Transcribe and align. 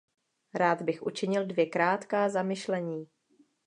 Rád 0.53 0.81
bych 0.81 1.03
učinil 1.03 1.45
dvě 1.45 1.65
krátká 1.65 2.29
zamyšlení. 2.29 3.07